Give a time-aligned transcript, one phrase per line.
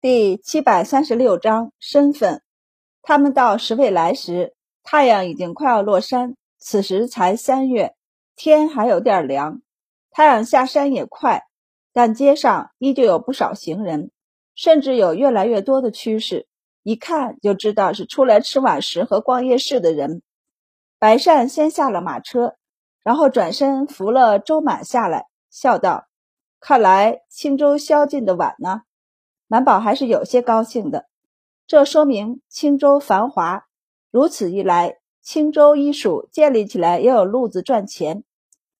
[0.00, 2.40] 第七百三十六章身份。
[3.02, 6.36] 他们到十未来时，太阳已经快要落山。
[6.56, 7.96] 此时才三月，
[8.36, 9.60] 天还有点凉。
[10.12, 11.42] 太阳下山也快，
[11.92, 14.12] 但街上依旧有不少行人，
[14.54, 16.46] 甚至有越来越多的趋势。
[16.84, 20.22] 一看就知道是出来吃晚食和逛夜市的人。
[21.00, 22.54] 白善先下了马车，
[23.02, 26.06] 然后转身扶了周满下来，笑道
[26.60, 28.82] ：“看来青州宵禁的晚呢。”
[29.50, 31.08] 满宝还是有些高兴的，
[31.66, 33.66] 这说明青州繁华。
[34.10, 38.24] 如此一来，青州医署建立起来也有路子赚钱。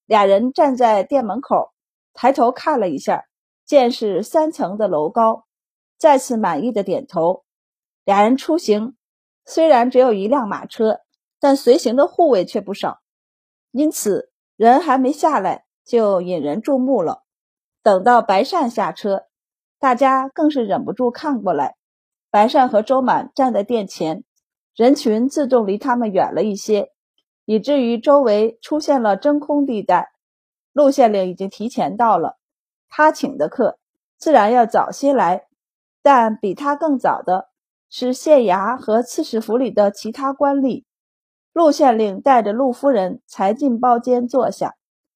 [0.05, 1.73] 俩人站在店门口，
[2.13, 3.25] 抬头看了一下，
[3.65, 5.47] 见是三层的楼高，
[5.99, 7.45] 再次满意的点头。
[8.05, 8.95] 俩人出行，
[9.47, 11.01] 虽然只有一辆马车，
[11.41, 13.01] 但随行的护卫却不少，
[13.71, 17.25] 因此人还没下来就引人注目了。
[17.83, 19.25] 等到白善下车。
[19.81, 21.77] 大家更是忍不住看过来，
[22.31, 24.25] 白善和周满站在店前，
[24.75, 26.91] 人群自动离他们远了一些，
[27.45, 30.11] 以至于周围出现了真空地带。
[30.73, 32.39] 陆县令已经提前到了，
[32.89, 33.79] 他请的客
[34.17, 35.47] 自然要早些来，
[36.03, 37.49] 但比他更早的
[37.89, 40.85] 是县衙和刺史府里的其他官吏。
[41.53, 44.75] 陆县令带着陆夫人才进包间坐下，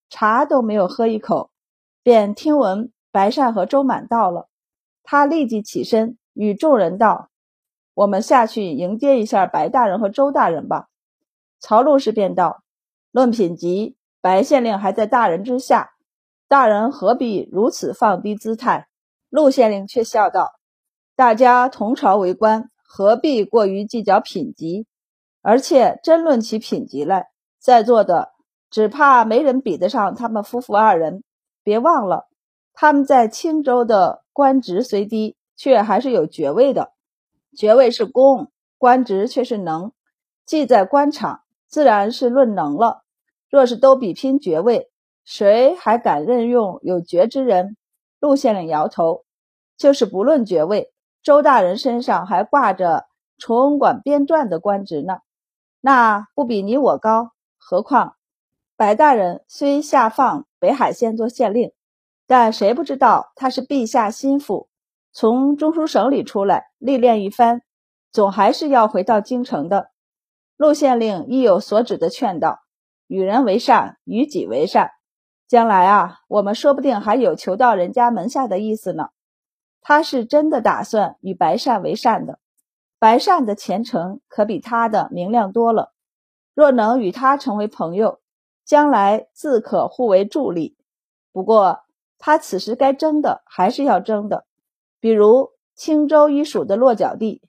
[0.09, 1.51] 茶都没有喝一口，
[2.03, 4.49] 便听闻白善和周满到了。
[5.03, 7.31] 他立即起身，与众人道
[7.95, 10.89] ：“我们下去迎接一下白大人和周大人吧。”
[11.61, 12.63] 曹路士便道
[13.13, 15.91] ：“论品级，白县令还在大人之下，
[16.49, 18.89] 大人何必如此放低姿态？”
[19.29, 20.53] 陆县令却笑道
[21.17, 24.87] ：“大家同朝为官，何必过于计较品级？
[25.41, 28.33] 而且真论起品级来，在座的
[28.71, 31.25] 只怕没人比得上他们夫妇二人。
[31.65, 32.29] 别忘了，
[32.73, 36.93] 他们在青州的。”官职虽低，却还是有爵位的。
[37.55, 39.93] 爵位是功，官职却是能。
[40.47, 43.03] 既在官场，自然是论能了。
[43.51, 44.91] 若是都比拼爵位，
[45.23, 47.77] 谁还敢任用有爵之人？
[48.21, 49.27] 陆县令摇头，
[49.77, 50.91] 就是不论爵位，
[51.23, 53.05] 周大人身上还挂着
[53.37, 55.19] 崇文馆编撰的官职呢，
[55.83, 57.33] 那不比你我高？
[57.59, 58.17] 何况
[58.77, 61.71] 白大人虽下放北海县做县令。
[62.27, 64.69] 但谁不知道他是陛下心腹，
[65.13, 67.63] 从中书省里出来历练一番，
[68.11, 69.91] 总还是要回到京城的。
[70.57, 72.61] 陆县令意有所指的劝道
[73.09, 74.91] ：“与人为善，与己为善。
[75.49, 79.09] 将来啊，我们说不定还有求到人家门下的意思呢。”
[79.85, 82.39] 他是真的打算与白善为善的，
[83.01, 85.93] 白善的前程可比他的明亮多了。
[86.55, 88.21] 若能与他成为朋友，
[88.65, 90.77] 将来自可互为助力。
[91.33, 91.82] 不过，
[92.25, 94.45] 他此时该争的还是要争的，
[95.01, 97.43] 比如青州一署的落脚地。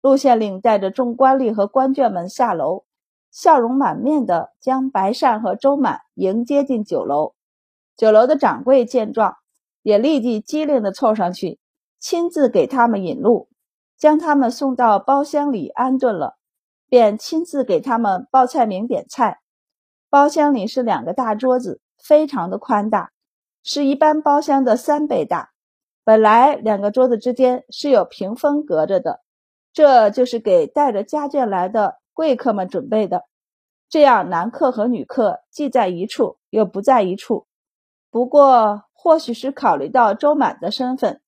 [0.00, 2.84] 陆县令带着众官吏和官眷们下楼，
[3.32, 7.34] 笑容满面的将白善和周满迎接进酒楼。
[7.96, 9.34] 酒楼的掌柜见状，
[9.82, 11.58] 也立即机灵的凑上去，
[11.98, 13.48] 亲自给他们引路，
[13.98, 16.36] 将他们送到包厢里安顿了，
[16.88, 19.40] 便亲自给他们报菜名点菜。
[20.08, 23.10] 包厢里是两个大桌子，非常的宽大。
[23.62, 25.50] 是一般包厢的三倍大。
[26.04, 29.20] 本来两个桌子之间是有屏风隔着的，
[29.72, 33.24] 这就是给带着家眷来的贵客们准备的。
[33.88, 37.46] 这样男客和女客既在一处，又不在一处。
[38.10, 41.20] 不过，或许是考虑到周满的身份，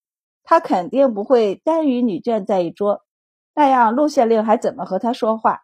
[0.42, 3.02] 他肯定不会单与女眷在一桌，
[3.54, 5.62] 那样陆县令还怎么和他说话？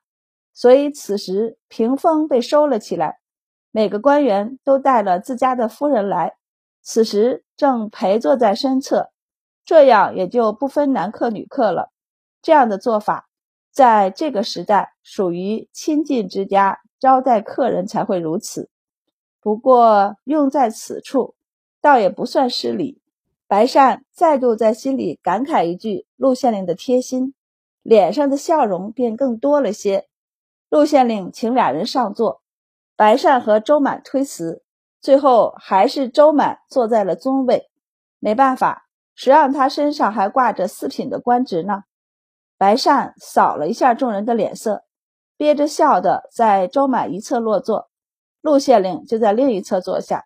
[0.52, 3.18] 所以此时屏风被收了起来，
[3.70, 6.37] 每个官员都带了自家的夫人来。
[6.90, 9.10] 此时正陪坐在身侧，
[9.62, 11.92] 这样也就不分男客女客了。
[12.40, 13.28] 这样的做法，
[13.70, 18.70] 在这个时代属于亲近之家招待客人才会如此。
[19.38, 21.34] 不过用在此处，
[21.82, 23.02] 倒也不算失礼。
[23.46, 27.34] 白善再度在心里感慨一句：“陆县令的贴心”，
[27.84, 30.08] 脸上的笑容便更多了些。
[30.70, 32.40] 陆县令请俩人上座，
[32.96, 34.62] 白善和周满推辞。
[35.00, 37.70] 最后还是周满坐在了尊位，
[38.18, 41.84] 没办法，谁让他身上还挂着四品的官职呢？
[42.56, 44.82] 白善扫了一下众人的脸色，
[45.36, 47.88] 憋着笑的在周满一侧落座，
[48.40, 50.24] 陆县令就在另一侧坐下。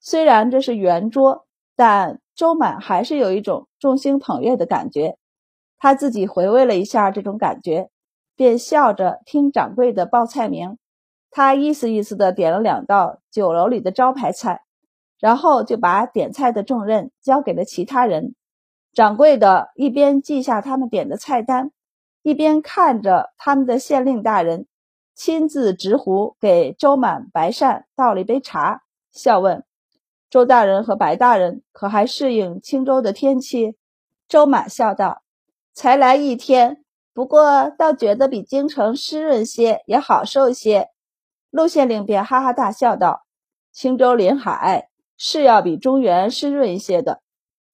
[0.00, 5.16] 虽然这是圆桌，但周满还是有一种众星捧月的感觉。
[5.78, 7.90] 他自己回味了一下这种感觉，
[8.34, 10.76] 便笑着听掌柜的报菜名。
[11.38, 14.62] 他意思意思的点了两道酒楼里的招牌菜，
[15.20, 18.34] 然后就把点菜的重任交给了其他人。
[18.92, 21.70] 掌柜的一边记下他们点的菜单，
[22.24, 24.66] 一边看着他们的县令大人
[25.14, 28.82] 亲自执壶给周满、白善倒了一杯茶，
[29.12, 29.62] 笑问
[30.28, 33.76] ：“周大人和白大人可还适应青州的天气？”
[34.26, 35.22] 周满笑道
[35.72, 36.82] ：“才来一天，
[37.14, 40.88] 不过倒觉得比京城湿润些，也好受些。”
[41.50, 43.24] 陆县令便哈哈大笑道
[43.72, 47.22] ：“青州临海，是要比中原湿润一些的。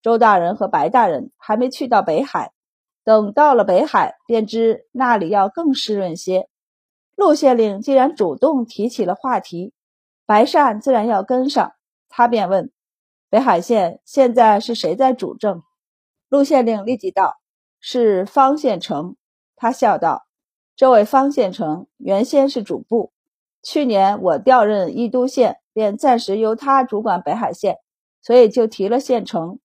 [0.01, 2.53] 周大人和白大人还没去到北海，
[3.03, 6.49] 等到了北海，便知那里要更湿润些。”
[7.17, 9.73] 陆县令既然主动提起了话题，
[10.27, 11.73] 白善自然要跟上，
[12.09, 12.73] 他便问
[13.31, 15.63] ：“北海县现在是谁在主政？”
[16.29, 17.37] 陆县令立即道
[17.81, 19.17] ：“是方县城。”
[19.57, 20.27] 他笑道
[20.77, 23.13] ：“这位方县城原先是主簿。”
[23.65, 27.79] 去年我调任义都县，便暂时由他主管北海县，
[28.21, 29.59] 所以就提了县城。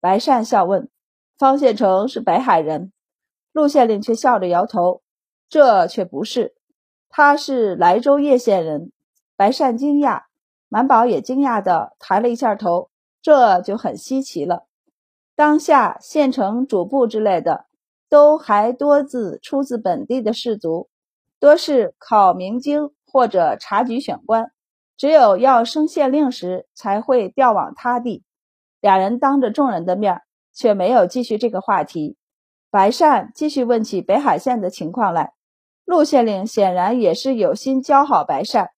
[0.00, 0.88] 白善笑问
[1.36, 2.92] ：“方县城是北海人？”
[3.52, 5.02] 陆县令却笑着摇头
[5.50, 6.54] ：“这却不是，
[7.08, 8.92] 他是莱州叶县人。”
[9.36, 10.22] 白善惊讶，
[10.68, 12.90] 满宝也惊讶地抬了一下头，
[13.20, 14.66] 这就很稀奇了。
[15.34, 17.66] 当下县城主簿之类的，
[18.08, 20.88] 都还多自出自本地的士族，
[21.40, 22.92] 多是考明经。
[23.12, 24.50] 或者察举选官，
[24.96, 28.24] 只有要升县令时才会调往他地。
[28.80, 30.22] 俩人当着众人的面，
[30.54, 32.16] 却没有继续这个话题。
[32.70, 35.34] 白善继续问起北海县的情况来。
[35.84, 38.70] 陆县令显然也是有心教好白善，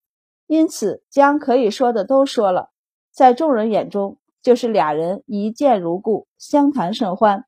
[0.46, 2.70] 因此将可以说的都说了。
[3.12, 7.44] 在众人眼中，就是俩人一见如故，相谈甚欢。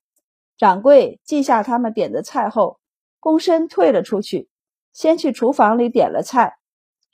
[0.56, 2.78] 掌柜记下他们点的菜后，
[3.20, 4.48] 躬身退了出去，
[4.92, 6.58] 先去厨房里点了菜。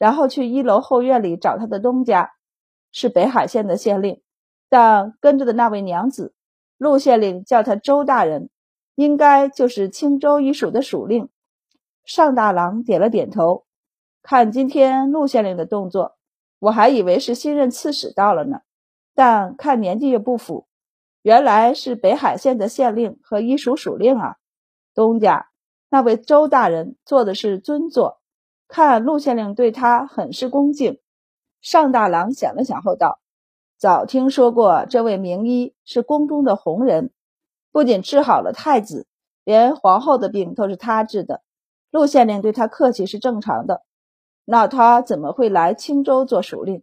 [0.02, 2.32] 然后去一楼后院里找他的东家，
[2.90, 4.20] 是北海县的县令，
[4.68, 6.34] 但跟着的那位娘子，
[6.76, 8.50] 陆县令叫他周大人，
[8.96, 11.28] 应该就是青州一署的署令。
[12.04, 13.64] 上大郎点了点头，
[14.24, 16.16] 看今天陆县令的动作，
[16.58, 18.62] 我还以为是新任刺史到了呢，
[19.14, 20.66] 但看年纪又不符，
[21.22, 24.34] 原来是北海县的县令和一署署令啊。
[24.96, 25.46] 东家
[25.90, 28.20] 那位周大人坐的是尊座。
[28.72, 30.98] 看陆县令对他很是恭敬，
[31.60, 33.20] 尚大郎想了想后道
[33.76, 37.10] ：“早听说过这位名医是宫中的红人，
[37.70, 39.06] 不仅治好了太子，
[39.44, 41.42] 连皇后的病都是他治的。
[41.90, 43.82] 陆县令对他客气是正常的。
[44.46, 46.82] 那他怎么会来青州做署令？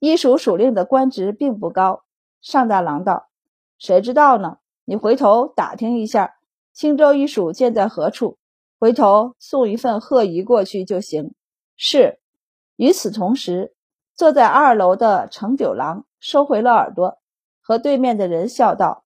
[0.00, 2.02] 医署署令的官职并不高。”
[2.42, 3.28] 尚大郎道
[3.80, 4.58] ：“谁知道呢？
[4.84, 6.34] 你回头打听一下，
[6.74, 8.36] 青州医署建在何处？”
[8.78, 11.34] 回头送一份贺仪过去就行。
[11.76, 12.18] 是。
[12.76, 13.72] 与此同时，
[14.16, 17.18] 坐在二楼的程九郎收回了耳朵，
[17.62, 19.04] 和对面的人笑道：“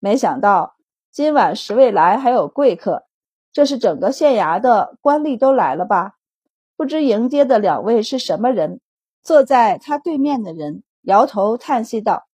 [0.00, 0.74] 没想到
[1.12, 3.04] 今晚十位来还有贵客，
[3.52, 6.14] 这是整个县衙的官吏都来了吧？
[6.76, 8.80] 不知迎接的两位是什么人？”
[9.22, 12.26] 坐在他对面的人摇头叹息道：“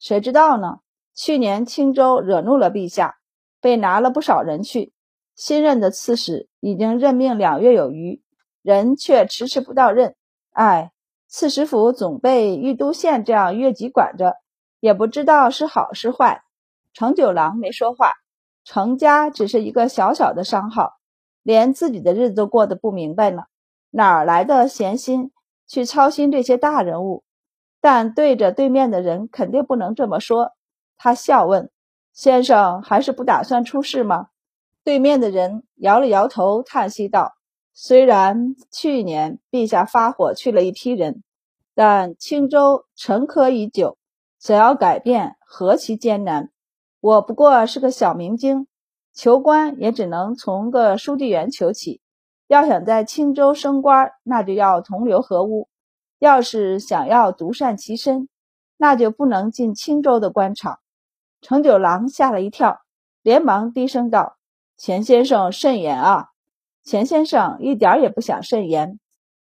[0.00, 0.80] 谁知道呢？
[1.14, 3.18] 去年青州惹怒了陛下，
[3.60, 4.92] 被拿了不少人去。”
[5.34, 8.22] 新任的刺史已经任命两月有余，
[8.62, 10.14] 人却迟迟不到任。
[10.52, 10.92] 哎，
[11.28, 14.36] 刺史府总被玉都县这样越级管着，
[14.80, 16.42] 也不知道是好是坏。
[16.92, 18.12] 程九郎没说话。
[18.64, 20.94] 程家只是一个小小的商号，
[21.42, 23.42] 连自己的日子都过得不明白呢，
[23.90, 25.32] 哪来的闲心
[25.66, 27.24] 去操心这些大人物？
[27.80, 30.52] 但对着对面的人，肯定不能这么说。
[30.96, 31.70] 他笑问
[32.14, 34.28] ：“先生还是不打算出事吗？”
[34.84, 37.32] 对面的人摇了摇头，叹息道
[37.72, 41.22] ：“虽然去年陛下发火去了一批人，
[41.74, 43.96] 但青州沉疴已久，
[44.38, 46.50] 想要改变何其艰难。
[47.00, 48.66] 我不过是个小明经，
[49.14, 52.02] 求官也只能从个书记员求起。
[52.46, 55.68] 要想在青州升官，那就要同流合污；
[56.18, 58.28] 要是想要独善其身，
[58.76, 60.78] 那就不能进青州的官场。”
[61.40, 62.80] 程九郎吓了一跳，
[63.22, 64.36] 连忙低声道。
[64.76, 66.30] 钱先生慎言啊！
[66.82, 68.98] 钱先生一点也不想慎言，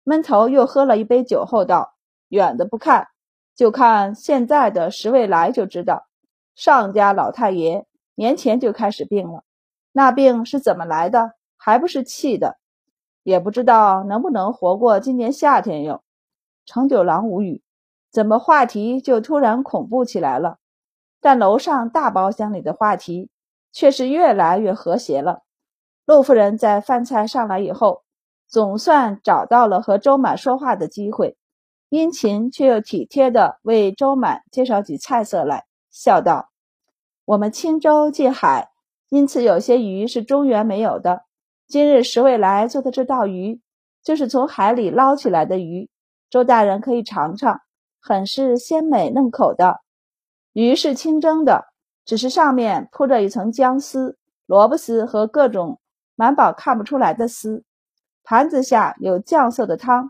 [0.04, 1.94] 闷头又喝了一杯酒后道
[2.30, 3.08] ：“远的不看，
[3.56, 6.08] 就看现在的十未来就知道，
[6.56, 9.44] 上家老太爷年前就开始病了，
[9.92, 11.34] 那病是怎么来的？
[11.56, 12.58] 还不是气的，
[13.22, 16.02] 也不知道能不能活过今年夏天哟。”
[16.66, 17.62] 程九郎无语，
[18.12, 20.58] 怎么话题就突然恐怖起来了？
[21.22, 23.30] 但楼上大包厢里的话题。
[23.72, 25.44] 却是越来越和谐了。
[26.06, 28.04] 陆夫人在饭菜上来以后，
[28.48, 31.38] 总算找到了和周满说话的机会，
[31.90, 36.50] 殷勤却又体贴地为周满介绍起菜色来，笑道
[37.26, 38.70] ：“我们青州近海，
[39.10, 41.24] 因此有些鱼是中原没有的。
[41.68, 43.62] 今日十位来做的这道鱼，
[44.04, 45.90] 就是从海里捞起来的鱼，
[46.32, 47.62] 周大人可以尝尝，
[48.02, 49.82] 很是鲜美嫩口的。
[50.54, 51.66] 鱼是清蒸的，
[52.10, 55.80] 只是上面铺着一层姜丝、萝卜丝和各种
[56.16, 57.64] 满宝看不出来的丝。
[58.24, 60.10] 盘子下有酱色的汤，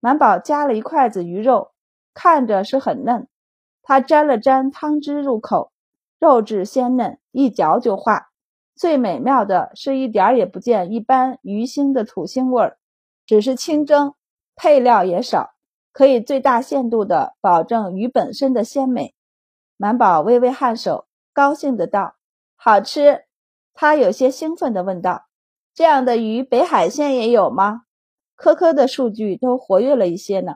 [0.00, 1.70] 满宝夹了一筷子鱼肉，
[2.12, 3.28] 看着是很嫩。
[3.80, 5.70] 他沾了沾汤汁入口，
[6.18, 8.30] 肉质鲜嫩，一嚼就化。
[8.74, 12.76] 最美妙的是一点儿也不见一般鱼腥的土腥味儿，
[13.24, 14.14] 只是清蒸，
[14.56, 15.50] 配料也少，
[15.92, 19.14] 可以最大限度地保证鱼本身的鲜美。
[19.76, 22.14] 满宝微微颔首，高兴的道
[22.56, 23.24] ：“好吃。”
[23.78, 25.26] 他有些兴奋的问道
[25.76, 27.82] ：“这样的鱼，北海县也有吗？”
[28.34, 30.54] 科科的数据都活跃了一些呢。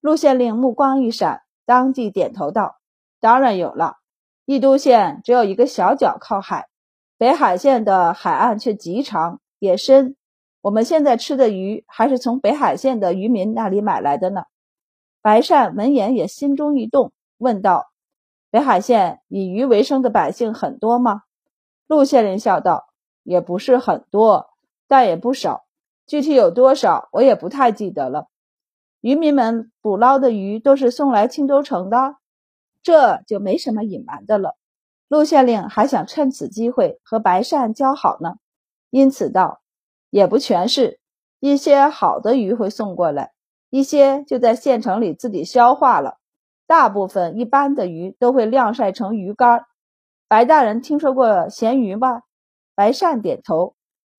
[0.00, 2.76] 陆县令目光一闪，当即点头道
[3.18, 3.96] ：“当然有了。
[4.44, 6.68] 义都县只有一个小角靠海，
[7.18, 10.14] 北海县的海岸却极长也深。
[10.60, 14.44] 我们现在吃的鱼，还是从北海县的渔民那里买来的呢。”
[15.20, 17.90] 白善闻言也心中一动，问道。
[18.54, 21.22] 北海县以鱼为生的百姓很多吗？
[21.88, 22.86] 陆县令笑道
[23.24, 24.50] ：“也不是很多，
[24.86, 25.64] 但也不少。
[26.06, 28.28] 具体有多少，我也不太记得了。
[29.00, 32.14] 渔民们捕捞的鱼都是送来青州城的，
[32.80, 34.54] 这就没什么隐瞒的了。”
[35.10, 38.34] 陆县令还想趁此机会和白善交好呢，
[38.90, 39.62] 因此道
[40.10, 41.00] ：“也不全是，
[41.40, 43.32] 一些好的鱼会送过来，
[43.70, 46.18] 一些就在县城里自己消化了。”
[46.66, 49.66] 大部分一般的鱼都会晾晒成鱼干。
[50.26, 52.22] 白大人听说过咸鱼吗？
[52.74, 53.74] 白善点头。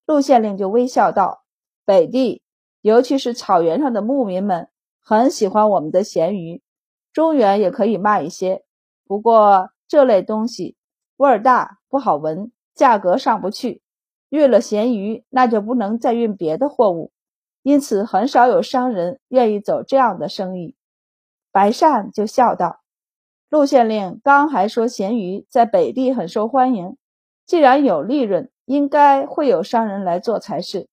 [0.06, 1.44] 陆县令就微笑道
[1.84, 2.44] ：“北地，
[2.82, 4.70] 尤其是草原上的牧民们，
[5.02, 6.62] 很喜欢我们的咸鱼。
[7.12, 8.64] 中原也可以卖一些，
[9.08, 10.78] 不过这类东西
[11.18, 13.82] 味儿大，不好闻，价格上不去。
[14.30, 17.12] 运了咸鱼，那就不能再运别的货物，
[17.64, 20.76] 因此很少有商人愿意走这样的生意。”
[21.56, 22.82] 白善就笑道
[23.48, 26.98] ：“陆县令刚还说咸鱼在北地很受欢迎，
[27.46, 30.90] 既然有利润，应该会有商人来做才是。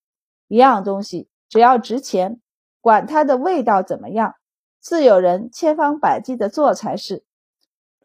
[0.47, 2.41] 一样东西只要值钱，
[2.81, 4.37] 管它的味道怎么样，
[4.79, 7.25] 自有人千方百计的做才是。”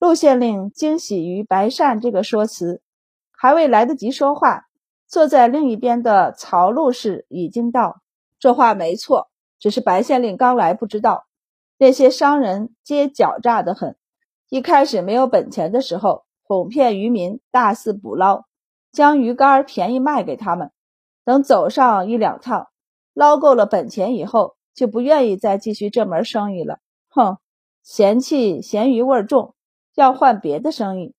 [0.02, 2.82] 陆县令惊喜于白善这个说辞，
[3.32, 4.64] 还未来得及说话，
[5.08, 8.02] 坐在另一边的曹陆氏已经道
[8.42, 11.26] ：“这话没错，只是白县令刚来不知道。”
[11.78, 13.96] 那些商人皆狡诈得很，
[14.50, 18.46] 一开始没有本钱的时候，哄骗渔民大肆捕捞，
[18.92, 20.72] 将鱼竿便宜卖给他们。
[21.24, 22.68] 等走上一两趟，
[23.14, 26.80] 捞够了本钱以后，就不愿意再继续这门生意了。
[27.10, 27.38] 哼，
[27.84, 29.54] 嫌弃咸鱼味重，
[29.94, 31.14] 要换别的生意。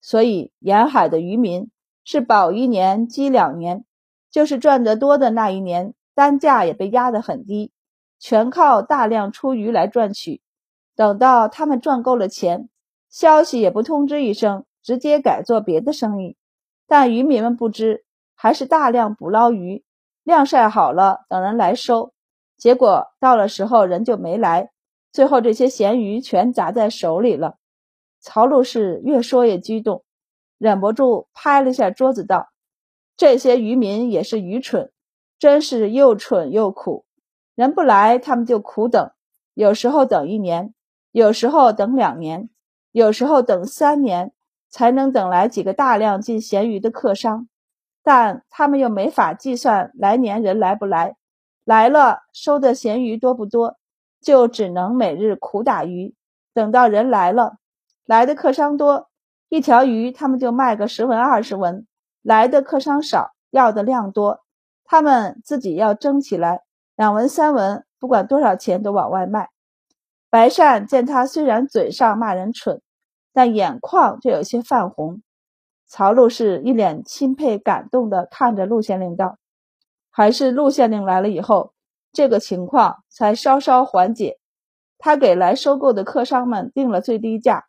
[0.00, 1.70] 所以沿海的渔民
[2.04, 3.84] 是保一年积两年，
[4.30, 7.70] 就是赚得多的那一年，单价也被压得很低。
[8.20, 10.42] 全靠大量出鱼来赚取，
[10.94, 12.68] 等到他们赚够了钱，
[13.08, 16.36] 消息也不通知一声，直接改做别的生意。
[16.86, 19.84] 但渔民们不知，还是大量捕捞鱼，
[20.22, 22.12] 晾晒好了，等人来收。
[22.58, 24.70] 结果到了时候人就没来，
[25.10, 27.56] 最后这些咸鱼全砸在手里了。
[28.20, 30.04] 曹路是越说越激动，
[30.58, 32.50] 忍不住拍了下桌子道
[33.16, 34.92] ：“这些渔民也是愚蠢，
[35.38, 37.06] 真是又蠢又苦。”
[37.60, 39.10] 人不来，他们就苦等，
[39.52, 40.72] 有时候等一年，
[41.12, 42.48] 有时候等两年，
[42.90, 44.32] 有时候等三年，
[44.70, 47.50] 才能等来几个大量进咸鱼的客商。
[48.02, 51.16] 但他们又没法计算来年人来不来，
[51.66, 53.76] 来了收的咸鱼多不多，
[54.22, 56.14] 就只能每日苦打鱼。
[56.54, 57.58] 等到人来了，
[58.06, 59.10] 来的客商多，
[59.50, 61.84] 一条鱼他们就卖个十文二十文；
[62.22, 64.40] 来的客商少，要的量多，
[64.86, 66.62] 他们自己要争起来。
[67.00, 69.48] 两文三文，不管多少钱都往外卖。
[70.28, 72.82] 白善见他虽然嘴上骂人蠢，
[73.32, 75.22] 但眼眶却有些泛红。
[75.86, 79.38] 曹陆氏一脸钦佩感动地看着陆县令道
[80.12, 81.72] ：“还是陆县令来了以后，
[82.12, 84.38] 这个情况才稍稍缓解。
[84.98, 87.64] 他给来收购的客商们定了最低价，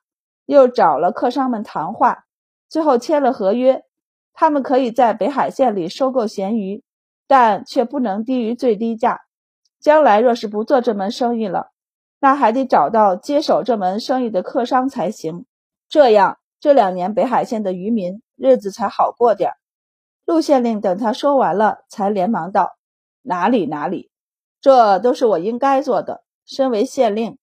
[0.45, 2.25] 又找了客商们谈话，
[2.67, 3.85] 最后签了合约，
[4.33, 6.83] 他们可以在北海县里收购咸鱼。”
[7.31, 9.21] 但却不能低于最低价。
[9.79, 11.71] 将来若是不做这门生意了，
[12.19, 15.45] 那还得找到接手这门生意的客商才行。
[15.87, 19.53] 这样，这两年北海县的渔民日子才好过点
[20.25, 22.75] 陆县令等他说完了，才连忙道
[23.23, 24.11] ：“哪里哪里，
[24.59, 26.25] 这都是我应该做的。
[26.45, 27.37] 身为县令，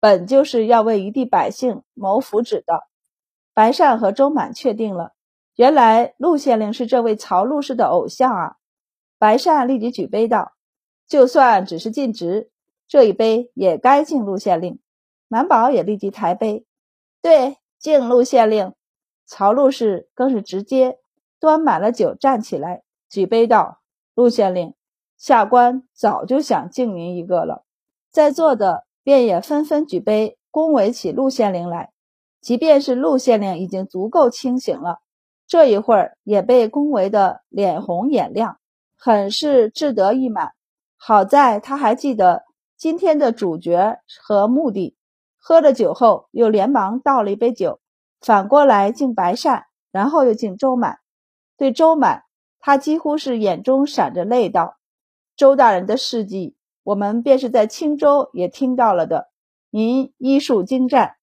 [0.00, 2.82] 本就是要为一地百姓谋福祉的。”
[3.54, 5.12] 白善和周满确定了，
[5.56, 8.56] 原来陆县令是这位曹陆氏的偶像啊！
[9.20, 10.54] 白善立即举杯道
[11.06, 12.50] ：“就算只是尽职，
[12.88, 14.80] 这一杯也该敬陆县令。”
[15.28, 16.64] 满宝也立即抬杯
[17.20, 18.72] ：“对，敬陆县令。”
[19.28, 20.98] 曹陆氏更是直接
[21.38, 23.80] 端满了酒，站起来举杯道
[24.16, 24.72] ：“陆县令，
[25.18, 27.66] 下官早就想敬您一个了。”
[28.10, 31.92] 在座的便也纷纷举杯恭维起陆县令来。
[32.40, 35.00] 即便是陆县令已经足够清醒了，
[35.46, 38.58] 这一会儿也被恭维的脸红眼亮，
[39.02, 40.52] 很是志得意满。
[40.98, 42.44] 好在他还记得
[42.76, 44.94] 今天的主角和目的，
[45.38, 47.80] 喝了酒后又连忙倒了一杯酒，
[48.20, 50.98] 反过来敬白善，然后又敬周满。
[51.56, 52.24] 对周满，
[52.58, 54.76] 他几乎是眼中闪着泪道
[55.34, 59.28] ：“周大人的事迹，我们便是在青州也听到了的。
[59.70, 61.14] 您医术精湛。”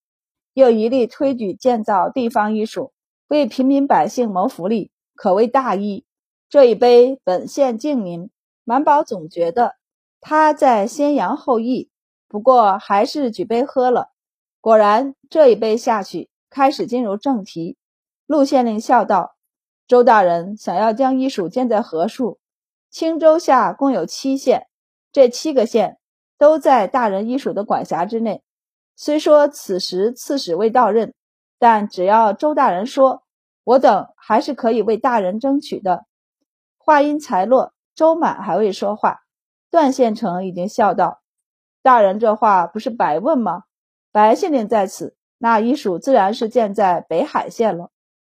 [0.57, 2.91] 又一力推举建造地方医署，
[3.27, 6.06] 为平民百姓谋福利，可谓大义。
[6.49, 8.29] 这一杯本县敬您。
[8.63, 9.75] 满宝总觉得
[10.19, 11.89] 他在先扬后抑，
[12.27, 14.11] 不过还是举杯喝了。
[14.59, 17.77] 果然，这一杯下去，开始进入正题。
[18.25, 19.35] 陆县令笑道
[19.87, 22.39] ：“周大人想要将医署建在何处？
[22.89, 24.67] 青州下共有七县，
[25.11, 25.97] 这七个县
[26.37, 28.43] 都在大人医署的管辖之内。”
[28.97, 31.13] 虽说此时刺史未到任，
[31.59, 33.23] 但只要周大人说，
[33.63, 36.05] 我等还是可以为大人争取的。
[36.87, 39.23] 话音才落，周满还未说话，
[39.69, 41.21] 段县城已经笑道
[41.83, 43.63] ：“大人这话不是白问吗？
[44.13, 47.89] 白县令在此，那医署自然是建在北海县了。”